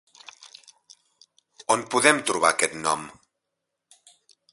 On 1.75 1.83
podem 1.95 2.21
trobar 2.31 2.51
aquest 2.55 2.75
nom? 2.87 3.05